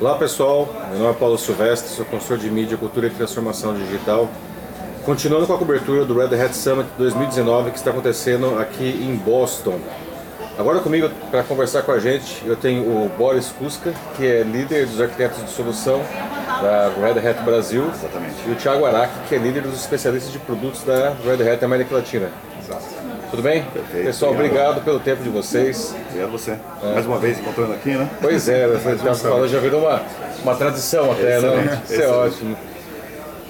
Olá 0.00 0.14
pessoal, 0.14 0.72
meu 0.90 1.00
nome 1.00 1.10
é 1.10 1.18
Paulo 1.18 1.36
Silvestre, 1.36 1.90
sou 1.90 2.04
consultor 2.04 2.38
de 2.38 2.48
mídia, 2.48 2.76
cultura 2.76 3.08
e 3.08 3.10
transformação 3.10 3.74
digital. 3.74 4.30
Continuando 5.04 5.44
com 5.44 5.54
a 5.54 5.58
cobertura 5.58 6.04
do 6.04 6.16
Red 6.16 6.40
Hat 6.40 6.54
Summit 6.54 6.88
2019 6.96 7.72
que 7.72 7.78
está 7.78 7.90
acontecendo 7.90 8.60
aqui 8.60 8.84
em 8.84 9.16
Boston. 9.16 9.80
Agora 10.56 10.78
comigo 10.78 11.10
para 11.32 11.42
conversar 11.42 11.82
com 11.82 11.90
a 11.90 11.98
gente 11.98 12.46
eu 12.46 12.54
tenho 12.54 12.84
o 12.84 13.10
Boris 13.18 13.48
Kuska, 13.58 13.92
que 14.16 14.24
é 14.24 14.44
líder 14.44 14.86
dos 14.86 15.00
arquitetos 15.00 15.44
de 15.44 15.50
solução 15.50 16.00
da 16.62 16.92
Red 17.00 17.18
Hat 17.28 17.42
Brasil. 17.42 17.90
Exatamente. 17.92 18.36
E 18.46 18.52
o 18.52 18.54
Thiago 18.54 18.84
Araki, 18.84 19.14
que 19.28 19.34
é 19.34 19.38
líder 19.38 19.62
dos 19.62 19.80
especialistas 19.80 20.32
de 20.32 20.38
produtos 20.38 20.84
da 20.84 21.12
Red 21.24 21.42
Hat 21.42 21.64
América 21.64 21.96
Latina. 21.96 22.30
Tudo 23.30 23.42
bem? 23.42 23.62
Perfeito, 23.64 24.06
Pessoal, 24.06 24.32
obrigado. 24.32 24.82
pelo 24.82 24.98
tempo 25.00 25.22
de 25.22 25.28
vocês. 25.28 25.94
Obrigado 26.08 26.28
a 26.28 26.30
você. 26.30 26.56
Mais 26.94 27.06
uma 27.06 27.18
vez 27.18 27.38
encontrando 27.38 27.72
aqui, 27.74 27.90
né? 27.90 28.08
Pois 28.20 28.48
é, 28.48 28.66
você 28.68 28.96
já 28.96 29.14
falou, 29.14 29.46
já 29.46 29.58
virou 29.58 29.82
uma, 29.82 30.00
uma 30.42 30.54
tradição 30.54 31.12
até, 31.12 31.40
né? 31.40 31.82
Isso 31.84 32.00
é 32.02 32.08
ótimo. 32.08 32.56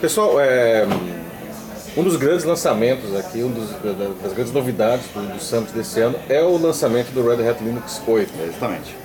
Pessoal, 0.01 0.41
é, 0.41 0.87
um 1.97 2.03
dos 2.03 2.17
grandes 2.17 2.45
lançamentos 2.45 3.15
aqui, 3.17 3.43
um 3.43 3.51
da- 3.53 4.15
das 4.23 4.33
grandes 4.33 4.53
novidades 4.53 5.07
do, 5.15 5.21
do 5.35 5.41
Summit 5.43 5.73
desse 5.73 6.01
ano 6.01 6.17
é 6.29 6.43
o 6.43 6.57
lançamento 6.57 7.11
do 7.13 7.29
Red 7.29 7.49
Hat 7.49 7.63
Linux 7.63 8.01
8. 8.07 8.33
Exatamente. 8.49 8.97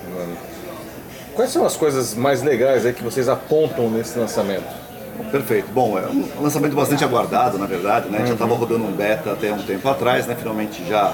Quais 1.34 1.50
são 1.50 1.64
as 1.66 1.76
coisas 1.76 2.14
mais 2.14 2.42
legais 2.42 2.86
aí 2.86 2.92
que 2.92 3.02
vocês 3.02 3.28
apontam 3.28 3.90
nesse 3.90 4.16
lançamento? 4.18 4.83
Perfeito. 5.30 5.66
Bom, 5.72 5.98
é 5.98 6.02
um 6.08 6.42
lançamento 6.42 6.74
bastante 6.76 7.04
aguardado, 7.04 7.58
na 7.58 7.66
verdade, 7.66 8.08
né? 8.08 8.24
Já 8.26 8.34
estava 8.34 8.54
rodando 8.54 8.84
um 8.84 8.92
beta 8.92 9.32
até 9.32 9.52
um 9.52 9.58
tempo 9.62 9.88
atrás, 9.88 10.26
né? 10.26 10.34
Finalmente 10.38 10.84
já 10.88 11.12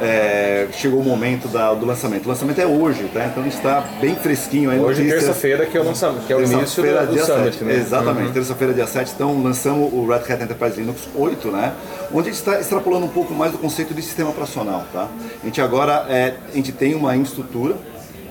é, 0.00 0.68
chegou 0.72 1.00
o 1.00 1.04
momento 1.04 1.48
da- 1.48 1.74
do 1.74 1.84
lançamento. 1.84 2.24
O 2.26 2.28
lançamento 2.28 2.60
é 2.60 2.66
hoje, 2.66 3.10
tá? 3.12 3.26
Então 3.26 3.44
está 3.46 3.82
bem 4.00 4.14
fresquinho 4.14 4.70
aí. 4.70 4.78
Hoje, 4.78 5.02
terça-feira, 5.08 5.66
que 5.66 5.76
é 5.76 5.80
o 5.80 5.84
lançamento, 5.84 6.24
que 6.26 6.32
é 6.32 6.36
o 6.36 6.42
início 6.44 6.82
do, 6.82 7.06
do 7.06 7.12
dia 7.14 7.24
Summit, 7.24 7.52
7. 7.52 7.64
né? 7.64 7.74
Exatamente, 7.74 8.32
terça-feira, 8.32 8.72
dia 8.74 8.86
7, 8.86 9.12
então 9.14 9.42
lançamos 9.42 9.92
o 9.92 10.06
Red 10.06 10.32
Hat 10.32 10.42
Enterprise 10.42 10.76
Linux 10.80 11.08
8, 11.16 11.48
né? 11.50 11.72
Onde 12.12 12.28
a 12.28 12.32
gente 12.32 12.38
está 12.40 12.60
extrapolando 12.60 13.06
um 13.06 13.10
pouco 13.10 13.34
mais 13.34 13.50
do 13.52 13.58
conceito 13.58 13.92
de 13.92 14.00
sistema 14.02 14.30
operacional, 14.30 14.84
tá? 14.92 15.08
A 15.42 15.46
gente 15.46 15.60
agora 15.60 16.06
é, 16.08 16.34
a 16.52 16.54
gente 16.56 16.70
tem 16.72 16.94
uma 16.94 17.16
infraestrutura 17.16 17.74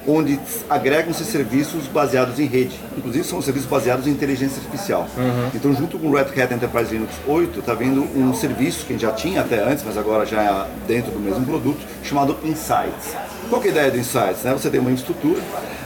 onde 0.08 0.40
agregam-se 0.70 1.26
serviços 1.26 1.86
baseados 1.88 2.40
em 2.40 2.46
rede. 2.46 2.80
Inclusive 2.98 3.26
são 3.26 3.42
serviços 3.42 3.70
baseados 3.70 4.08
em 4.08 4.12
inteligência 4.12 4.58
artificial. 4.62 5.06
Então, 5.54 5.74
junto 5.76 6.00
com 6.00 6.08
o 6.08 6.16
Red 6.16 6.42
Hat 6.42 6.54
Enterprise 6.54 6.94
Linux 6.94 7.14
8, 7.28 7.60
está 7.60 7.74
vindo 7.74 8.02
um 8.18 8.34
serviço 8.34 8.86
que 8.86 8.94
a 8.94 8.96
gente 8.96 9.02
já 9.02 9.12
tinha 9.12 9.42
até 9.42 9.62
antes, 9.62 9.84
mas 9.86 9.98
agora 9.98 10.26
já 10.26 10.42
é 10.42 10.68
dentro 10.88 11.12
do 11.12 11.20
mesmo 11.20 11.46
produto, 11.46 11.80
chamado 12.04 12.38
Insights. 12.44 13.16
Qual 13.50 13.62
que 13.62 13.68
é 13.68 13.72
a 13.72 13.74
ideia 13.74 13.92
do 13.92 13.98
Insights? 13.98 14.44
né? 14.44 14.54
Você 14.54 14.70
tem 14.70 14.80
uma 14.80 14.92
infraestrutura, 14.92 15.42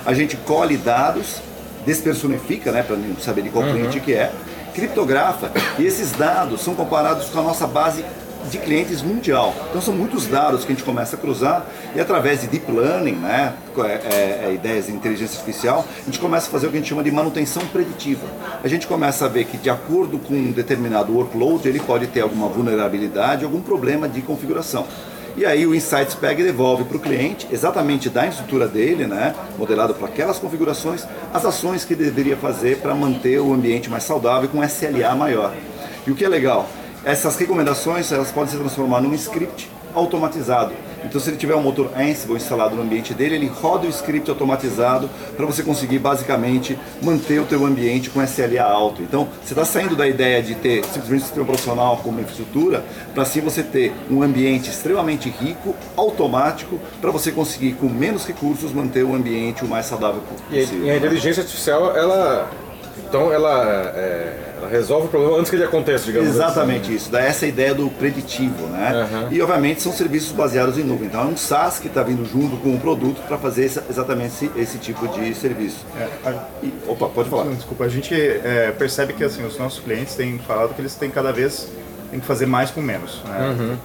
a 0.05 0.13
gente 0.13 0.37
colhe 0.37 0.77
dados, 0.77 1.41
despersonifica, 1.85 2.71
né, 2.71 2.83
para 2.83 2.95
saber 3.19 3.41
de 3.41 3.49
qual 3.49 3.65
cliente 3.65 3.99
que 3.99 4.13
é, 4.13 4.31
criptografa 4.73 5.51
e 5.77 5.85
esses 5.85 6.11
dados 6.11 6.61
são 6.61 6.73
comparados 6.73 7.27
com 7.29 7.39
a 7.39 7.43
nossa 7.43 7.67
base 7.67 8.05
de 8.49 8.57
clientes 8.57 9.01
mundial. 9.01 9.53
Então 9.69 9.81
são 9.81 9.93
muitos 9.93 10.27
dados 10.27 10.65
que 10.65 10.71
a 10.71 10.75
gente 10.75 10.83
começa 10.83 11.15
a 11.15 11.19
cruzar 11.19 11.65
e 11.95 11.99
através 11.99 12.41
de 12.41 12.47
deep 12.47 12.71
learning, 12.71 13.15
né, 13.15 13.53
é, 13.77 13.81
é, 13.81 14.45
é, 14.47 14.53
ideias 14.53 14.87
de 14.87 14.93
inteligência 14.93 15.39
artificial, 15.39 15.85
a 16.01 16.05
gente 16.05 16.19
começa 16.19 16.47
a 16.47 16.51
fazer 16.51 16.67
o 16.67 16.69
que 16.69 16.77
a 16.77 16.79
gente 16.79 16.89
chama 16.89 17.03
de 17.03 17.11
manutenção 17.11 17.65
preditiva. 17.67 18.25
A 18.63 18.67
gente 18.67 18.87
começa 18.87 19.25
a 19.25 19.27
ver 19.27 19.45
que 19.45 19.57
de 19.57 19.69
acordo 19.69 20.17
com 20.19 20.33
um 20.33 20.51
determinado 20.51 21.13
workload 21.13 21.67
ele 21.67 21.79
pode 21.79 22.07
ter 22.07 22.21
alguma 22.21 22.47
vulnerabilidade, 22.47 23.43
algum 23.43 23.61
problema 23.61 24.07
de 24.07 24.21
configuração. 24.21 24.85
E 25.37 25.45
aí 25.45 25.65
o 25.65 25.73
Insights 25.73 26.13
pega 26.13 26.41
e 26.41 26.43
devolve 26.43 26.83
para 26.83 26.97
o 26.97 26.99
cliente, 26.99 27.47
exatamente 27.51 28.09
da 28.09 28.27
estrutura 28.27 28.67
dele, 28.67 29.07
né, 29.07 29.33
modelado 29.57 29.93
para 29.93 30.07
aquelas 30.07 30.37
configurações, 30.37 31.05
as 31.33 31.45
ações 31.45 31.85
que 31.85 31.93
ele 31.93 32.03
deveria 32.03 32.35
fazer 32.35 32.79
para 32.79 32.93
manter 32.93 33.39
o 33.39 33.53
ambiente 33.53 33.89
mais 33.89 34.03
saudável 34.03 34.49
com 34.49 34.61
SLA 34.63 35.15
maior. 35.15 35.53
E 36.05 36.11
o 36.11 36.15
que 36.15 36.25
é 36.25 36.29
legal, 36.29 36.67
essas 37.03 37.35
recomendações 37.37 38.11
elas 38.11 38.31
podem 38.31 38.51
se 38.51 38.57
transformar 38.57 39.01
num 39.01 39.13
script 39.13 39.69
automatizado. 39.93 40.73
Então, 41.03 41.19
se 41.19 41.29
ele 41.29 41.37
tiver 41.37 41.55
um 41.55 41.61
motor 41.61 41.91
Ansible 41.97 42.35
instalado 42.35 42.75
no 42.75 42.83
ambiente 42.83 43.13
dele, 43.13 43.35
ele 43.35 43.47
roda 43.47 43.87
o 43.87 43.89
script 43.89 44.29
automatizado 44.29 45.09
para 45.35 45.45
você 45.45 45.63
conseguir 45.63 45.99
basicamente 45.99 46.77
manter 47.01 47.39
o 47.39 47.45
teu 47.45 47.65
ambiente 47.65 48.09
com 48.09 48.21
SLA 48.21 48.61
alto. 48.61 49.01
Então, 49.01 49.27
você 49.43 49.53
está 49.53 49.65
saindo 49.65 49.95
da 49.95 50.07
ideia 50.07 50.41
de 50.41 50.55
ter 50.55 50.83
simplesmente 50.85 51.23
um 51.23 51.25
sistema 51.25 51.45
profissional 51.45 51.97
como 51.97 52.19
infraestrutura, 52.19 52.85
para 53.13 53.23
assim 53.23 53.41
você 53.41 53.63
ter 53.63 53.93
um 54.09 54.21
ambiente 54.21 54.69
extremamente 54.69 55.29
rico, 55.29 55.75
automático, 55.97 56.79
para 57.01 57.11
você 57.11 57.31
conseguir 57.31 57.73
com 57.73 57.87
menos 57.87 58.25
recursos 58.25 58.71
manter 58.71 59.03
o 59.03 59.15
ambiente 59.15 59.65
o 59.65 59.67
mais 59.67 59.87
saudável 59.87 60.21
possível. 60.21 60.85
e 60.85 60.89
a 60.89 60.97
inteligência 60.97 61.41
artificial, 61.41 61.95
ela, 61.97 62.49
então, 63.07 63.31
ela, 63.31 63.93
é, 63.95 64.37
ela 64.57 64.67
resolve 64.69 65.07
o 65.07 65.09
problema 65.09 65.37
antes 65.37 65.49
que 65.49 65.55
ele 65.55 65.63
aconteça, 65.63 66.05
digamos 66.05 66.29
Exatamente 66.29 66.93
isso, 66.93 67.09
dá 67.11 67.19
essa 67.21 67.45
ideia 67.45 67.73
do 67.73 67.89
preditivo, 67.89 68.67
né? 68.67 68.91
Aham. 69.11 69.27
E 69.31 69.41
obviamente 69.41 69.81
são 69.81 69.91
serviços 69.91 70.31
baseados 70.31 70.77
em 70.77 70.83
nuvem. 70.83 71.07
Então 71.07 71.21
é 71.21 71.25
um 71.25 71.35
SaaS 71.37 71.79
que 71.79 71.87
está 71.87 72.03
vindo 72.03 72.25
junto 72.25 72.57
com 72.57 72.73
o 72.75 72.79
produto 72.79 73.21
para 73.27 73.37
fazer 73.37 73.65
essa- 73.65 73.83
exatamente 73.89 74.33
esse, 74.33 74.51
esse 74.55 74.77
tipo 74.77 75.07
de 75.09 75.33
serviço. 75.35 75.85
É, 75.99 76.29
a- 76.29 76.45
E- 76.63 76.73
opa, 76.87 77.07
pode 77.09 77.29
falar. 77.29 77.45
Desculpa, 77.53 77.83
a 77.85 77.89
gente 77.89 78.13
é, 78.13 78.73
percebe 78.77 79.13
que 79.13 79.23
assim, 79.23 79.45
os 79.45 79.57
nossos 79.57 79.79
clientes 79.83 80.15
têm 80.15 80.37
falado 80.39 80.73
que 80.73 80.81
eles 80.81 80.95
têm 80.95 81.09
cada 81.09 81.31
vez 81.33 81.67
têm 82.09 82.19
que 82.19 82.25
fazer 82.25 82.45
mais 82.45 82.69
com 82.71 82.81
menos. 82.81 83.21
Né? 83.25 83.55
Uhum. 83.57 83.77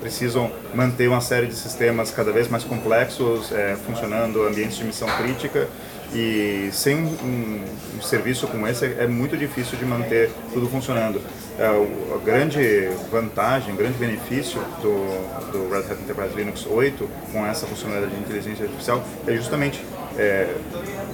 Precisam 0.00 0.50
manter 0.72 1.08
uma 1.08 1.20
série 1.20 1.46
de 1.46 1.54
sistemas 1.54 2.10
cada 2.10 2.30
vez 2.30 2.46
mais 2.48 2.62
complexos, 2.62 3.50
é, 3.52 3.76
funcionando, 3.86 4.46
ambientes 4.46 4.76
de 4.76 4.84
missão 4.84 5.08
crítica. 5.16 5.66
E 6.14 6.70
sem 6.72 6.96
um, 6.96 7.06
um- 7.06 8.02
serviço 8.02 8.46
como 8.46 8.66
esse 8.68 8.84
é, 8.84 9.04
é 9.04 9.06
muito 9.06 9.36
difícil 9.36 9.78
de 9.78 9.84
manter 9.84 10.30
tudo 10.52 10.68
funcionando. 10.68 11.20
É, 11.58 11.66
a 11.66 12.18
grande 12.24 12.88
vantagem, 13.10 13.74
grande 13.74 13.96
benefício 13.96 14.60
do, 14.82 15.52
do 15.52 15.70
Red 15.70 15.90
Hat 15.90 16.02
Enterprise 16.02 16.34
Linux 16.36 16.66
8 16.66 17.08
com 17.32 17.46
essa 17.46 17.66
funcionalidade 17.66 18.14
de 18.14 18.20
inteligência 18.20 18.64
artificial 18.64 19.02
é 19.26 19.34
justamente 19.34 19.82
é, 20.18 20.54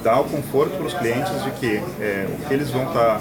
dar 0.02 0.20
o 0.20 0.24
conforto 0.24 0.76
para 0.76 0.86
os 0.86 0.94
clientes 0.94 1.44
de 1.44 1.50
que 1.52 1.76
é, 2.00 2.26
o 2.28 2.48
que 2.48 2.54
eles 2.54 2.70
vão 2.70 2.84
estar 2.88 3.20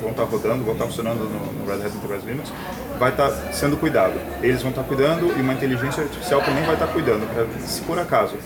vão 0.00 0.12
tá 0.12 0.22
rodando, 0.24 0.64
vão 0.64 0.74
estar 0.74 0.86
funcionando 0.86 1.24
no, 1.24 1.52
no 1.52 1.66
Red 1.66 1.86
Hat 1.86 1.96
Enterprise 1.96 2.26
Linux, 2.26 2.52
vai 2.98 3.10
estar 3.10 3.30
sendo 3.52 3.76
cuidado. 3.76 4.14
Eles 4.42 4.62
vão 4.62 4.70
estar 4.70 4.84
cuidando 4.84 5.36
e 5.36 5.40
uma 5.40 5.52
inteligência 5.52 6.02
artificial 6.02 6.40
também 6.42 6.64
vai 6.64 6.74
estar 6.74 6.86
cuidando. 6.88 7.26
Pra, 7.32 7.46
se 7.66 7.82
por 7.82 7.98
acaso 7.98 8.36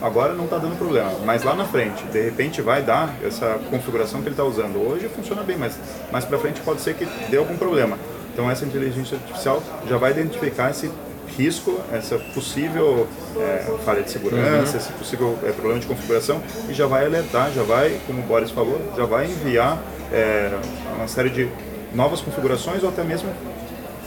agora 0.00 0.34
não 0.34 0.44
está 0.44 0.58
dando 0.58 0.76
problema, 0.76 1.12
mas 1.24 1.42
lá 1.42 1.54
na 1.54 1.64
frente, 1.64 2.04
de 2.04 2.20
repente 2.22 2.62
vai 2.62 2.82
dar 2.82 3.14
essa 3.22 3.58
configuração 3.70 4.20
que 4.20 4.28
ele 4.28 4.34
está 4.34 4.44
usando. 4.44 4.76
Hoje 4.76 5.08
funciona 5.08 5.42
bem, 5.42 5.56
mas 5.56 5.78
mais 6.10 6.24
para 6.24 6.38
frente 6.38 6.60
pode 6.60 6.80
ser 6.80 6.94
que 6.94 7.06
dê 7.30 7.36
algum 7.36 7.56
problema. 7.56 7.98
Então 8.32 8.50
essa 8.50 8.64
inteligência 8.64 9.16
artificial 9.16 9.62
já 9.88 9.96
vai 9.96 10.12
identificar 10.12 10.70
esse 10.70 10.90
risco, 11.36 11.78
essa 11.92 12.18
possível 12.34 13.06
é, 13.36 13.64
falha 13.84 14.02
de 14.02 14.10
segurança, 14.10 14.76
esse 14.76 14.92
possível 14.92 15.38
é, 15.44 15.52
problema 15.52 15.80
de 15.80 15.86
configuração 15.86 16.40
e 16.68 16.74
já 16.74 16.86
vai 16.86 17.04
alertar, 17.04 17.50
já 17.52 17.62
vai, 17.62 17.98
como 18.06 18.20
o 18.20 18.24
Boris 18.24 18.50
falou, 18.50 18.80
já 18.96 19.04
vai 19.04 19.26
enviar 19.26 19.78
é, 20.12 20.50
uma 20.96 21.06
série 21.06 21.30
de 21.30 21.48
novas 21.94 22.20
configurações 22.20 22.82
ou 22.82 22.88
até 22.88 23.04
mesmo 23.04 23.30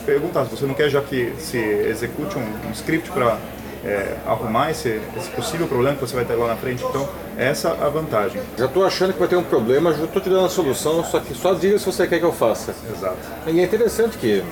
perguntar 0.06 0.46
se 0.46 0.52
você 0.52 0.66
não 0.66 0.74
quer 0.74 0.90
já 0.90 1.02
que 1.02 1.34
se 1.38 1.58
execute 1.58 2.38
um, 2.38 2.68
um 2.68 2.72
script 2.72 3.12
para 3.12 3.38
é, 3.84 4.16
arrumar 4.26 4.72
esse, 4.72 5.02
esse 5.18 5.30
possível 5.30 5.68
problema 5.68 5.96
que 5.96 6.02
você 6.02 6.16
vai 6.16 6.26
ter 6.26 6.36
lá 6.36 6.48
na 6.48 6.56
frente. 6.56 6.84
Então, 6.84 7.08
essa 7.38 7.70
é 7.70 7.86
a 7.86 7.90
vantagem. 7.90 8.42
Já 8.58 8.66
estou 8.66 8.86
achando 8.86 9.14
que 9.14 9.20
vai 9.20 9.28
ter 9.28 9.36
um 9.36 9.44
problema, 9.44 9.94
já 9.94 10.04
estou 10.04 10.22
te 10.22 10.30
dando 10.30 10.46
a 10.46 10.50
solução, 10.50 11.04
só 11.04 11.20
que 11.20 11.34
só 11.34 11.54
diga 11.54 11.78
se 11.80 11.86
você 11.86 12.08
quer 12.08 12.20
que 12.20 12.26
eu 12.26 12.34
faça. 12.34 12.74
Exato. 12.96 13.18
E 13.48 13.60
é 13.60 13.64
interessante 13.64 14.18
que 14.18 14.44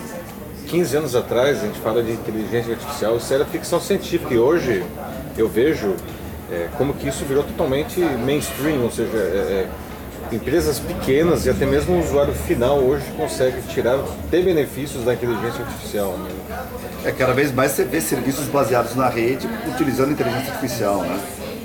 15 0.68 0.98
anos 0.98 1.16
atrás 1.16 1.64
a 1.64 1.66
gente 1.66 1.80
fala 1.80 2.02
de 2.04 2.12
inteligência 2.12 2.74
artificial, 2.74 3.18
isso 3.18 3.34
era 3.34 3.46
ficção 3.46 3.80
científica, 3.80 4.34
e 4.34 4.38
hoje 4.38 4.84
eu 5.38 5.48
vejo 5.48 5.96
é, 6.52 6.68
como 6.78 6.94
que 6.94 7.08
isso 7.08 7.26
virou 7.26 7.44
totalmente 7.44 8.00
mainstream, 8.00 8.84
ou 8.84 8.92
seja, 8.92 9.18
é, 9.18 9.18
é, 9.18 9.68
empresas 10.32 10.80
pequenas 10.80 11.46
e 11.46 11.50
até 11.50 11.66
mesmo 11.66 11.96
o 11.96 12.00
usuário 12.04 12.34
final 12.34 12.80
hoje 12.80 13.06
consegue 13.18 13.62
tirar 13.64 13.98
ter 14.30 14.44
benefícios 14.44 15.04
da 15.04 15.14
inteligência 15.14 15.64
artificial. 15.64 16.18
né? 16.18 16.30
É, 17.06 17.12
cada 17.12 17.34
vez 17.34 17.52
mais 17.52 17.72
você 17.72 17.84
vê 17.84 18.02
serviços 18.02 18.46
baseados 18.48 18.96
na 18.96 19.10
rede 19.10 19.48
utilizando 19.68 20.12
inteligência 20.12 20.54
artificial, 20.54 21.02
né? 21.02 21.20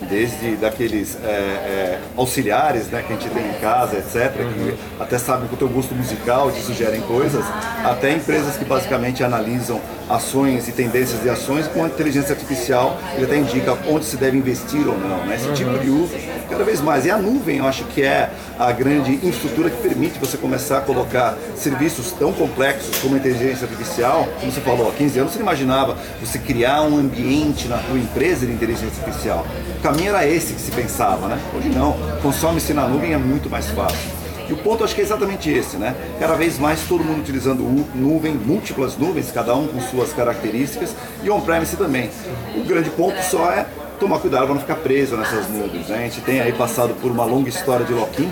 Desde 0.09 0.57
daqueles 0.57 1.17
é, 1.25 1.29
é, 1.29 2.01
auxiliares 2.17 2.89
né, 2.89 3.03
que 3.07 3.13
a 3.13 3.17
gente 3.17 3.31
tem 3.31 3.49
em 3.49 3.61
casa, 3.61 3.97
etc., 3.97 4.33
que 4.33 4.75
até 5.01 5.19
sabem 5.19 5.49
com 5.49 5.55
o 5.55 5.59
teu 5.59 5.69
gosto 5.69 5.95
musical, 5.95 6.51
te 6.51 6.61
sugerem 6.61 7.01
coisas, 7.03 7.45
até 7.85 8.13
empresas 8.13 8.57
que 8.57 8.65
basicamente 8.65 9.25
analisam 9.25 9.81
ações 10.09 10.69
e 10.69 10.73
tendências 10.73 11.23
de 11.23 11.31
ações 11.31 11.67
com 11.69 11.85
a 11.85 11.87
inteligência 11.87 12.33
artificial, 12.33 12.99
ele 13.15 13.25
até 13.25 13.37
indica 13.37 13.77
onde 13.89 14.05
se 14.05 14.17
deve 14.17 14.37
investir 14.37 14.87
ou 14.87 14.99
não, 14.99 15.25
né? 15.25 15.37
Esse 15.37 15.53
tipo 15.53 15.79
de 15.79 15.89
uso, 15.89 16.13
cada 16.51 16.65
vez 16.65 16.81
mais. 16.81 17.07
E 17.07 17.11
a 17.11 17.17
nuvem, 17.17 17.59
eu 17.59 17.67
acho 17.67 17.85
que 17.85 18.03
é 18.03 18.31
a 18.59 18.71
grande 18.73 19.15
infraestrutura 19.15 19.71
que 19.71 19.81
permite 19.83 20.19
você 20.19 20.37
começar 20.37 20.79
a 20.79 20.81
colocar 20.83 21.37
serviços 21.57 22.13
tão 22.13 22.33
complexos 22.33 22.99
como 22.99 23.15
a 23.15 23.19
inteligência 23.19 23.67
artificial, 23.67 24.29
como 24.41 24.53
você 24.53 24.61
falou, 24.61 24.89
há 24.89 24.93
15 24.93 25.19
anos 25.19 25.33
você 25.33 25.39
não 25.39 25.47
imaginava 25.47 25.97
você 26.21 26.39
criar 26.39 26.83
um 26.83 26.99
ambiente 26.99 27.67
na 27.67 27.79
tua 27.79 27.99
empresa 27.99 28.47
de 28.47 28.53
inteligência 28.53 29.03
artificial. 29.03 29.47
Caminho 29.85 30.09
era 30.09 30.27
esse 30.27 30.55
que 30.55 30.61
se 30.63 30.71
pensava, 30.71 31.29
né? 31.29 31.39
Hoje 31.55 31.69
não, 31.69 31.95
consome-se 32.23 32.73
na 32.73 32.89
nuvem 32.89 33.13
é 33.13 33.19
muito 33.19 33.51
mais 33.51 33.69
fácil. 33.69 34.11
E 34.49 34.53
o 34.55 34.57
ponto 34.57 34.83
acho 34.83 34.95
que 34.95 35.03
é 35.03 35.05
exatamente 35.05 35.51
esse, 35.51 35.77
né? 35.77 35.95
Cada 36.19 36.35
vez 36.37 36.59
mais 36.59 36.81
todo 36.89 37.05
mundo 37.05 37.21
utilizando 37.21 37.63
nuvem, 37.95 38.33
múltiplas 38.33 38.97
nuvens, 38.97 39.31
cada 39.31 39.55
um 39.55 39.69
com 39.69 39.79
suas 39.83 40.11
características, 40.15 40.95
e 41.23 41.29
on-premise 41.29 41.77
também. 41.77 42.09
O 42.57 42.65
grande 42.65 42.89
ponto 42.89 43.23
só 43.25 43.51
é 43.51 43.67
tomar 43.99 44.19
cuidado 44.19 44.45
para 44.45 44.55
não 44.55 44.61
ficar 44.61 44.77
preso 44.77 45.17
nessas 45.17 45.49
nuvens. 45.49 45.89
Né? 45.89 45.97
A 45.97 46.01
gente 46.01 46.21
tem 46.21 46.41
aí 46.41 46.53
passado 46.53 46.95
por 47.01 47.11
uma 47.11 47.25
longa 47.25 47.49
história 47.49 47.85
de 47.85 47.93
lock-in. 47.93 48.31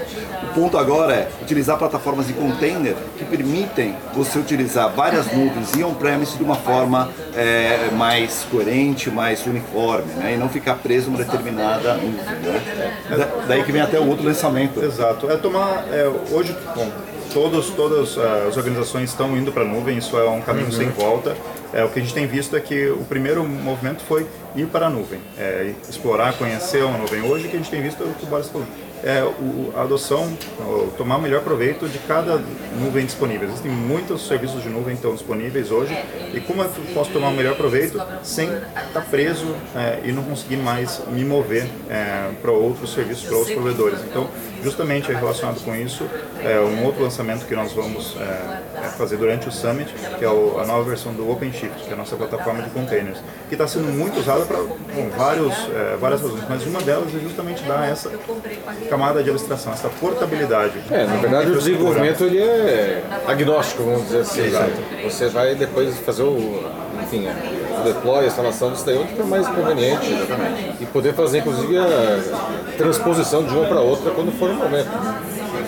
O 0.50 0.54
ponto 0.54 0.76
agora 0.76 1.14
é 1.14 1.28
utilizar 1.40 1.78
plataformas 1.78 2.26
de 2.26 2.32
container 2.34 2.94
que 3.16 3.24
permitem 3.24 3.96
você 4.14 4.38
utilizar 4.38 4.90
várias 4.90 5.32
nuvens 5.32 5.72
e 5.76 5.82
on-premise 5.82 6.36
de 6.36 6.42
uma 6.42 6.56
forma 6.56 7.10
é, 7.34 7.90
mais 7.92 8.46
coerente, 8.50 9.10
mais 9.10 9.46
uniforme, 9.46 10.12
né? 10.14 10.34
e 10.34 10.36
não 10.36 10.48
ficar 10.48 10.74
preso 10.76 11.10
numa 11.10 11.22
determinada 11.24 11.94
nuvem. 11.94 12.12
Né? 12.12 12.92
Da, 13.10 13.46
daí 13.46 13.64
que 13.64 13.72
vem 13.72 13.80
até 13.80 13.98
o 13.98 14.06
outro 14.08 14.24
lançamento. 14.24 14.82
Exato. 14.82 15.30
É 15.30 15.36
tomar. 15.36 15.86
É, 15.90 16.10
hoje, 16.30 16.56
bom, 16.74 16.90
todos, 17.32 17.70
todas 17.70 18.16
uh, 18.16 18.48
as 18.48 18.56
organizações 18.56 19.10
estão 19.10 19.36
indo 19.36 19.50
para 19.52 19.62
a 19.62 19.66
nuvem, 19.66 19.98
isso 19.98 20.16
é 20.18 20.28
um 20.28 20.40
caminho 20.40 20.66
uhum. 20.66 20.72
sem 20.72 20.88
volta. 20.90 21.36
É, 21.72 21.82
o 21.82 21.88
que 21.88 21.98
a 21.98 22.02
gente 22.02 22.12
tem 22.12 22.26
visto 22.26 22.54
é 22.54 22.60
que 22.60 22.90
o 22.90 23.04
primeiro 23.04 23.42
movimento 23.44 24.02
foi 24.04 24.26
ir 24.54 24.66
para 24.66 24.86
a 24.86 24.90
nuvem, 24.90 25.20
é, 25.38 25.72
explorar, 25.88 26.34
conhecer 26.34 26.84
uma 26.84 26.98
nuvem. 26.98 27.22
Hoje 27.22 27.46
o 27.46 27.50
que 27.50 27.56
a 27.56 27.58
gente 27.58 27.70
tem 27.70 27.82
visto 27.82 28.02
é 28.02 28.06
o 28.06 28.12
o 28.22 28.26
Boris 28.26 28.48
falou, 28.48 28.66
é 29.02 29.22
o, 29.24 29.72
a 29.76 29.82
adoção, 29.82 30.32
o, 30.60 30.92
tomar 30.96 31.18
melhor 31.18 31.42
proveito 31.42 31.88
de 31.88 31.98
cada 31.98 32.40
nuvem 32.78 33.04
disponível. 33.04 33.48
Existem 33.48 33.70
muitos 33.70 34.26
serviços 34.28 34.62
de 34.62 34.68
nuvem 34.68 34.94
que 34.94 35.00
estão 35.00 35.14
disponíveis 35.14 35.70
hoje 35.70 35.96
e 36.32 36.40
como 36.40 36.62
eu 36.62 36.70
posso 36.94 37.10
tomar 37.10 37.28
o 37.28 37.32
melhor 37.32 37.56
proveito 37.56 38.00
sem 38.22 38.48
estar 38.48 39.04
preso 39.10 39.54
é, 39.74 40.00
e 40.04 40.12
não 40.12 40.22
conseguir 40.22 40.56
mais 40.56 41.02
me 41.08 41.24
mover 41.24 41.66
é, 41.90 42.30
para 42.40 42.52
outros 42.52 42.92
serviços, 42.92 43.24
para 43.24 43.36
outros 43.36 43.54
provedores. 43.54 44.00
Então, 44.08 44.28
justamente 44.62 45.10
relacionado 45.12 45.62
com 45.64 45.74
isso, 45.74 46.06
é 46.42 46.60
um 46.60 46.84
outro 46.84 47.02
lançamento 47.02 47.46
que 47.46 47.54
nós 47.54 47.72
vamos 47.72 48.16
é 48.20 48.71
fazer 48.96 49.16
durante 49.16 49.48
o 49.48 49.52
Summit, 49.52 49.92
que 50.18 50.24
é 50.24 50.28
o, 50.28 50.58
a 50.60 50.66
nova 50.66 50.82
versão 50.82 51.12
do 51.12 51.30
OpenShift, 51.30 51.84
que 51.84 51.90
é 51.90 51.94
a 51.94 51.96
nossa 51.96 52.16
plataforma 52.16 52.62
de 52.62 52.70
containers, 52.70 53.18
que 53.48 53.54
está 53.54 53.66
sendo 53.66 53.86
muito 53.92 54.18
usada 54.20 54.44
para 54.44 54.58
vários, 55.16 55.54
é, 55.74 55.96
várias 56.00 56.20
razões, 56.20 56.44
mas 56.48 56.66
uma 56.66 56.80
delas 56.80 57.14
é 57.14 57.18
justamente 57.18 57.62
dar 57.64 57.88
essa 57.88 58.10
camada 58.88 59.22
de 59.22 59.30
abstração, 59.30 59.72
essa 59.72 59.88
portabilidade. 59.88 60.74
É, 60.90 61.04
na 61.04 61.16
verdade 61.16 61.50
o 61.50 61.56
desenvolvimento 61.56 62.24
ele 62.24 62.42
é 62.42 63.02
agnóstico, 63.26 63.82
vamos 63.82 64.04
dizer 64.04 64.20
assim. 64.20 64.44
Exato. 64.46 64.72
Você 65.04 65.28
vai 65.28 65.54
depois 65.54 65.96
fazer 65.98 66.22
o, 66.22 66.64
enfim, 67.02 67.26
o 67.80 67.84
deploy, 67.84 68.24
a 68.24 68.26
instalação 68.26 68.72
disso 68.72 68.86
daí, 68.86 68.96
onde 68.96 69.14
for 69.14 69.26
mais 69.26 69.46
conveniente. 69.46 70.12
Exatamente. 70.12 70.76
E 70.82 70.86
poder 70.86 71.14
fazer 71.14 71.38
inclusive 71.38 71.78
a 71.78 72.20
transposição 72.76 73.44
de 73.44 73.54
uma 73.54 73.66
para 73.66 73.80
outra 73.80 74.10
quando 74.12 74.32
for 74.38 74.50
o 74.50 74.54
momento. 74.54 74.90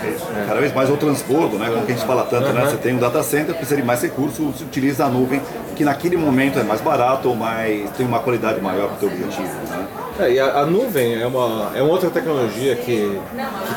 É. 0.06 0.44
Cada 0.46 0.60
vez 0.60 0.72
mais 0.72 0.90
o 0.90 0.96
transbordo, 0.96 1.58
né? 1.58 1.68
Como 1.70 1.84
que 1.86 1.92
a 1.92 1.94
gente 1.94 2.06
fala 2.06 2.24
tanto, 2.24 2.48
uhum. 2.48 2.52
né? 2.52 2.64
Você 2.66 2.76
tem 2.76 2.94
um 2.94 2.98
data 2.98 3.22
center, 3.22 3.54
precisa 3.54 3.76
de 3.76 3.82
mais 3.82 4.02
recursos, 4.02 4.38
você 4.38 4.64
utiliza 4.64 5.04
a 5.04 5.08
nuvem, 5.08 5.40
que 5.74 5.84
naquele 5.84 6.16
momento 6.16 6.58
é 6.58 6.62
mais 6.62 6.80
barato 6.80 7.28
ou 7.28 7.36
mais, 7.36 7.90
tem 7.90 8.06
uma 8.06 8.20
qualidade 8.20 8.60
maior 8.60 8.88
para 8.88 8.96
o 8.96 8.98
teu 8.98 9.08
objetivo. 9.08 9.48
Né? 9.68 9.86
É, 10.20 10.30
e 10.30 10.38
a, 10.38 10.60
a, 10.60 10.66
nuvem 10.66 11.20
é 11.20 11.26
uma, 11.26 11.72
é 11.74 11.82
uma 11.82 11.92
outra 11.92 12.08
tecnologia 12.08 12.76
que, 12.76 13.20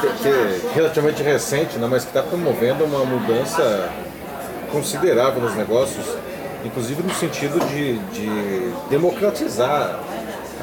que, 0.02 0.08
que 0.22 0.28
é 0.28 0.60
relativamente 0.76 1.24
recente, 1.24 1.78
né, 1.80 1.88
mas 1.90 2.04
que 2.04 2.10
está 2.10 2.22
promovendo 2.22 2.84
uma 2.86 3.04
mudança 3.04 3.90
considerável 4.72 5.42
nos 5.42 5.56
negócios, 5.56 6.06
inclusive 6.64 7.02
no 7.02 7.14
sentido 7.14 7.60
de, 7.68 7.98
de 7.98 8.74
democratizar 8.90 10.00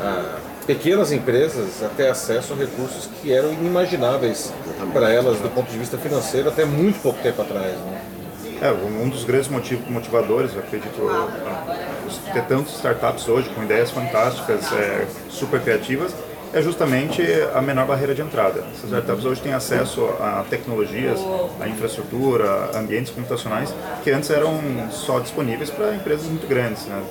a, 0.00 0.43
pequenas 0.66 1.12
empresas 1.12 1.82
a 1.82 1.88
ter 1.88 2.08
acesso 2.08 2.52
a 2.52 2.56
recursos 2.56 3.08
que 3.20 3.32
eram 3.32 3.52
inimagináveis 3.52 4.52
para 4.92 5.12
elas 5.12 5.38
do 5.38 5.48
ponto 5.50 5.70
de 5.70 5.78
vista 5.78 5.98
financeiro 5.98 6.48
até 6.48 6.64
muito 6.64 7.00
pouco 7.00 7.20
tempo 7.20 7.42
atrás. 7.42 7.72
Né? 7.72 8.00
É, 8.62 8.70
um 8.70 9.08
dos 9.08 9.24
grandes 9.24 9.48
motivadores, 9.48 10.54
eu 10.54 10.60
acredito, 10.60 10.90
ter 12.32 12.44
tantos 12.44 12.74
startups 12.76 13.28
hoje 13.28 13.48
com 13.50 13.62
ideias 13.62 13.90
fantásticas, 13.90 14.72
é, 14.72 15.06
super 15.28 15.60
criativas, 15.60 16.14
é 16.54 16.62
justamente 16.62 17.20
a 17.52 17.60
menor 17.60 17.86
barreira 17.86 18.14
de 18.14 18.22
entrada. 18.22 18.64
Essas 18.72 18.84
startups 18.84 19.24
hoje 19.24 19.40
têm 19.42 19.52
acesso 19.52 20.06
a 20.20 20.44
tecnologias, 20.48 21.18
a 21.60 21.68
infraestrutura, 21.68 22.70
a 22.72 22.78
ambientes 22.78 23.12
computacionais 23.12 23.74
que 24.04 24.10
antes 24.10 24.30
eram 24.30 24.60
só 24.90 25.18
disponíveis 25.18 25.68
para 25.68 25.94
empresas 25.94 26.26
muito 26.26 26.46
grandes. 26.46 26.86
Né? 26.86 27.02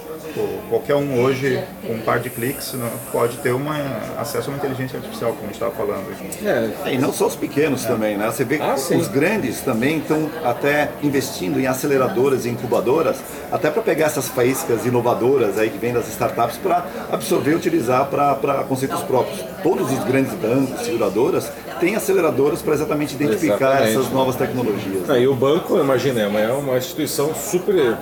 qualquer 0.69 0.95
um 0.95 1.21
hoje, 1.21 1.63
com 1.85 1.93
um 1.93 1.99
par 1.99 2.19
de 2.19 2.29
cliques, 2.29 2.73
né, 2.73 2.89
pode 3.11 3.37
ter 3.37 3.51
uma, 3.51 3.75
acesso 4.17 4.49
a 4.49 4.53
uma 4.53 4.57
inteligência 4.57 4.97
artificial, 4.97 5.31
como 5.31 5.43
a 5.43 5.45
gente 5.45 5.55
estava 5.55 5.71
falando. 5.71 6.03
É, 6.43 6.93
e 6.93 6.97
não 6.97 7.13
só 7.13 7.27
os 7.27 7.35
pequenos 7.35 7.85
é. 7.85 7.87
também, 7.87 8.17
né? 8.17 8.25
Você 8.31 8.43
vê 8.43 8.57
que 8.57 8.63
ah, 8.63 8.75
os 8.75 9.07
grandes 9.07 9.61
também 9.61 9.99
estão 9.99 10.29
até 10.43 10.89
investindo 11.01 11.59
em 11.59 11.67
aceleradoras 11.67 12.45
e 12.45 12.49
incubadoras, 12.49 13.17
até 13.51 13.69
para 13.69 13.81
pegar 13.81 14.07
essas 14.07 14.27
faíscas 14.27 14.85
inovadoras 14.85 15.57
aí 15.57 15.69
que 15.69 15.77
vêm 15.77 15.93
das 15.93 16.07
startups 16.07 16.57
para 16.57 16.85
absorver 17.11 17.51
e 17.51 17.55
utilizar 17.55 18.07
para 18.07 18.63
conceitos 18.67 19.01
próprios. 19.03 19.32
Todos 19.61 19.91
os 19.91 20.03
grandes 20.03 20.33
bancos, 20.33 20.85
seguradoras, 20.85 21.51
têm 21.79 21.95
aceleradoras 21.95 22.61
para 22.61 22.73
exatamente 22.73 23.15
identificar 23.15 23.55
exatamente. 23.55 23.97
essas 23.97 24.11
novas 24.11 24.35
tecnologias. 24.35 25.09
É, 25.09 25.21
e 25.21 25.27
o 25.27 25.35
banco, 25.35 25.77
imagina, 25.79 26.21
é 26.21 26.51
uma 26.51 26.77
instituição 26.77 27.33
super 27.33 27.97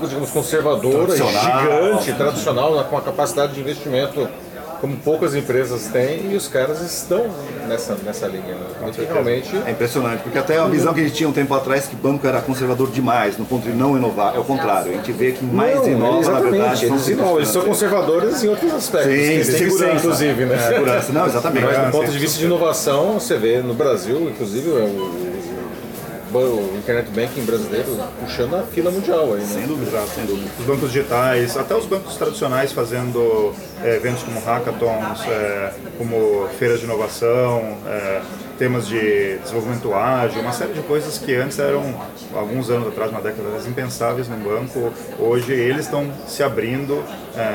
digamos, 0.00 0.30
conservadora, 0.30 1.14
gigante, 1.14 2.12
tradicional, 2.14 2.82
com 2.84 2.96
a 2.96 3.02
capacidade 3.02 3.52
de 3.52 3.60
investimento 3.60 4.28
como 4.80 4.96
poucas 4.96 5.34
empresas 5.34 5.88
têm 5.88 6.32
e 6.32 6.36
os 6.36 6.48
caras 6.48 6.80
estão 6.80 7.26
nessa, 7.68 7.96
nessa 8.04 8.26
linha. 8.26 8.54
Né? 8.54 9.06
realmente... 9.08 9.54
É 9.66 9.70
impressionante, 9.70 10.22
porque 10.22 10.38
até 10.38 10.58
a 10.58 10.64
visão 10.66 10.94
que 10.94 11.00
a 11.00 11.02
gente 11.02 11.14
tinha 11.14 11.28
um 11.28 11.32
tempo 11.32 11.52
atrás 11.54 11.86
que 11.86 11.94
o 11.94 11.98
banco 11.98 12.26
era 12.26 12.40
conservador 12.40 12.90
demais, 12.90 13.36
no 13.36 13.44
ponto 13.44 13.68
de 13.68 13.74
não 13.74 13.96
inovar, 13.96 14.34
é 14.34 14.38
o 14.38 14.44
contrário. 14.44 14.92
A 14.92 14.94
gente 14.96 15.12
vê 15.12 15.32
que 15.32 15.44
mais 15.44 15.76
não, 15.76 15.88
inova, 15.88 16.32
na 16.32 16.40
verdade, 16.40 16.86
eles, 16.86 17.08
inovam, 17.08 17.36
eles 17.36 17.48
são 17.48 17.62
conservadores 17.62 18.42
em 18.42 18.48
outros 18.48 18.72
aspectos. 18.72 19.12
Sim, 19.12 19.44
segurança, 19.44 19.94
inclusive, 19.94 20.44
né? 20.46 20.54
É, 20.54 20.58
segurança, 20.58 21.12
não, 21.12 21.26
exatamente. 21.26 21.66
Mas 21.66 21.86
do 21.86 21.90
ponto 21.92 22.10
de 22.10 22.18
vista 22.18 22.38
de 22.38 22.44
inovação, 22.46 23.20
você 23.20 23.36
vê 23.36 23.58
no 23.58 23.74
Brasil, 23.74 24.30
inclusive, 24.30 24.70
é 24.70 24.82
o 24.82 25.30
o 26.38 26.76
internet 26.76 27.10
banking 27.10 27.44
brasileiro 27.44 27.96
puxando 28.20 28.56
a 28.56 28.62
fila 28.62 28.90
mundial 28.90 29.34
aí, 29.34 29.40
né? 29.40 29.46
Sem 29.46 29.66
dúvida, 29.66 30.00
sem 30.14 30.24
dúvida. 30.24 30.50
Os 30.58 30.64
bancos 30.64 30.92
digitais, 30.92 31.56
até 31.56 31.74
os 31.74 31.86
bancos 31.86 32.16
tradicionais 32.16 32.72
fazendo 32.72 33.52
é, 33.82 33.96
eventos 33.96 34.22
como 34.22 34.40
hackathons, 34.40 35.26
é, 35.26 35.72
como 35.98 36.48
feiras 36.58 36.80
de 36.80 36.86
inovação, 36.86 37.78
é, 37.86 38.22
temas 38.58 38.86
de 38.86 39.38
desenvolvimento 39.38 39.94
ágil, 39.94 40.42
uma 40.42 40.52
série 40.52 40.74
de 40.74 40.82
coisas 40.82 41.18
que 41.18 41.34
antes 41.34 41.58
eram, 41.58 41.82
alguns 42.34 42.68
anos 42.68 42.88
atrás, 42.88 43.10
uma 43.10 43.20
década 43.20 43.48
atrás, 43.48 43.66
impensáveis 43.66 44.28
no 44.28 44.36
banco. 44.36 44.92
Hoje 45.18 45.52
eles 45.52 45.86
estão 45.86 46.06
se 46.26 46.42
abrindo 46.42 47.02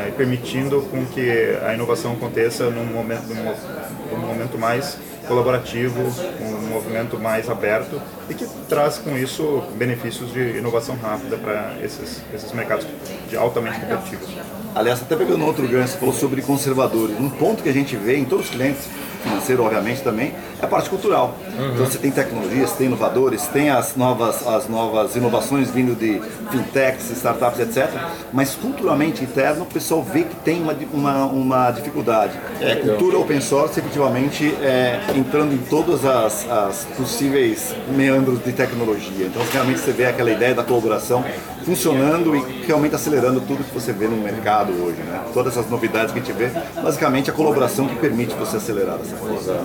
e 0.08 0.12
permitindo 0.14 0.82
com 0.90 1.06
que 1.06 1.56
a 1.64 1.76
inovação 1.76 2.14
aconteça 2.14 2.72
num 2.72 2.86
momento, 2.86 3.28
num, 3.28 4.18
num 4.18 4.28
momento 4.28 4.58
mais 4.58 4.98
colaborativo, 5.26 6.02
um 6.42 6.70
movimento 6.70 7.20
mais 7.20 7.50
aberto 7.50 8.02
e 8.30 8.34
que 8.34 8.46
traz 8.68 8.98
com 8.98 9.18
isso 9.18 9.64
benefícios 9.76 10.32
de 10.32 10.58
inovação 10.58 10.96
rápida 10.96 11.38
para 11.38 11.76
esses, 11.84 12.22
esses 12.34 12.52
mercados 12.52 12.86
de 13.30 13.38
altamente 13.38 13.80
competitivos. 13.80 14.30
Aliás, 14.76 15.02
até 15.02 15.16
pegando 15.16 15.46
outro 15.46 15.66
gancho, 15.66 15.94
você 15.94 15.98
falou 15.98 16.14
sobre 16.14 16.42
conservadores. 16.42 17.18
Um 17.18 17.30
ponto 17.30 17.64
que 17.64 17.70
a 17.70 17.74
gente 17.74 17.96
vê 17.96 18.18
em 18.18 18.26
todos 18.26 18.48
os 18.48 18.52
clientes, 18.52 18.90
financeiro 19.24 19.64
obviamente 19.64 20.02
também, 20.02 20.34
é 20.62 20.66
a 20.66 20.68
parte 20.68 20.90
cultural. 20.90 21.38
Uhum. 21.58 21.72
Então 21.72 21.86
você 21.86 21.98
tem 21.98 22.12
tecnologias, 22.12 22.74
tem 22.74 22.88
inovadores, 22.88 23.48
tem 23.48 23.70
as 23.70 23.96
novas, 23.96 24.46
as 24.46 24.68
novas 24.68 25.16
inovações 25.16 25.72
vindo 25.72 25.98
de 25.98 26.22
fintechs, 26.52 27.10
startups, 27.12 27.62
etc. 27.62 27.90
Mas 28.34 28.54
culturalmente 28.54 29.24
interno 29.24 29.64
o 29.64 29.66
pessoal 29.66 30.04
vê 30.04 30.24
que 30.24 30.36
tem 30.44 30.62
uma, 30.62 30.76
uma, 30.92 31.26
uma 31.28 31.72
dificuldade. 31.72 32.34
É, 32.60 32.76
cultura 32.76 33.18
open 33.20 33.40
source 33.40 33.80
efetivamente 33.80 34.54
é, 34.62 35.00
entrando 35.18 35.54
em 35.54 35.58
todas 35.58 36.06
as, 36.06 36.50
as 36.50 36.86
possíveis 36.98 37.76
meandros 37.96 38.44
de 38.44 38.52
tecnologia. 38.52 39.26
Então 39.26 39.42
realmente 39.52 39.80
você 39.80 39.92
vê 39.92 40.06
aquela 40.06 40.32
ideia 40.32 40.54
da 40.54 40.64
colaboração 40.64 41.24
funcionando 41.64 42.36
e 42.36 42.66
realmente 42.66 42.96
acelerando 42.96 43.42
tudo 43.42 43.64
que 43.64 43.74
você 43.74 43.92
vê 43.92 44.08
no 44.08 44.18
mercado 44.18 44.72
hoje. 44.72 44.98
Né? 45.02 45.24
Todas 45.34 45.58
essas 45.58 45.70
novidades 45.70 46.12
que 46.14 46.20
a 46.20 46.22
gente 46.22 46.34
vê, 46.34 46.50
basicamente 46.82 47.30
a 47.30 47.34
colaboração 47.34 47.88
que 47.88 47.96
permite 47.96 48.36
você 48.36 48.58
acelerar 48.58 49.00
essa 49.02 49.16
coisa. 49.16 49.62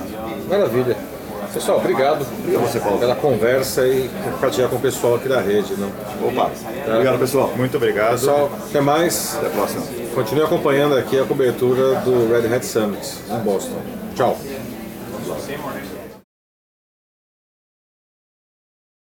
Maravilha. 0.48 0.96
Pessoal, 1.52 1.78
obrigado, 1.78 2.24
obrigado 2.38 2.62
você, 2.62 2.78
Paulo. 2.78 2.98
pela 2.98 3.16
conversa 3.16 3.84
e 3.84 4.08
compartilhar 4.22 4.68
com 4.68 4.76
o 4.76 4.80
pessoal 4.80 5.16
aqui 5.16 5.28
da 5.28 5.40
rede. 5.40 5.74
Não? 5.76 5.88
Opa, 6.28 6.48
tá? 6.86 6.92
obrigado 6.92 7.18
pessoal. 7.18 7.52
Muito 7.56 7.76
obrigado. 7.76 8.12
Pessoal, 8.12 8.50
até 8.68 8.80
mais. 8.80 9.36
Até 9.36 9.48
a 9.48 9.50
próxima. 9.50 9.82
Continue 10.14 10.44
acompanhando 10.44 10.96
aqui 10.96 11.18
a 11.18 11.24
cobertura 11.24 11.96
do 12.00 12.30
Red 12.30 12.54
Hat 12.54 12.64
Summit 12.64 13.16
em 13.28 13.38
Boston. 13.38 13.80
Tchau. 14.14 14.38